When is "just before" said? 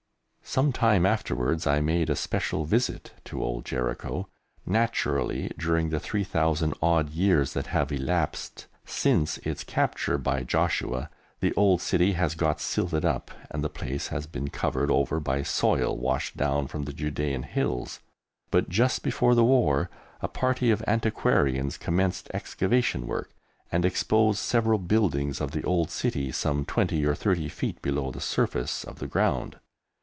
18.67-19.35